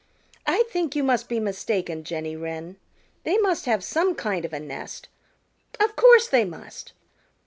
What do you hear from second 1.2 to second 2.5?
be mistaken, Jenny